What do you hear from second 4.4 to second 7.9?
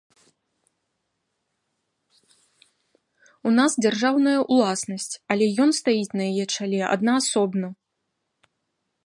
ўласнасць, але ён стаіць на яе чале аднаасобна.